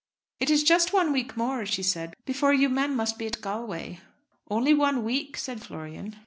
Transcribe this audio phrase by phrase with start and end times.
[0.39, 3.99] "It is just one week more," she said, "before you men must be at Galway."
[4.49, 6.15] "Only one week," said Florian.